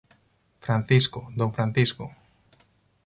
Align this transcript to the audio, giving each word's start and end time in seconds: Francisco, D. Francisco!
Francisco, 0.65 1.19
D. 1.39 1.47
Francisco! 1.53 2.05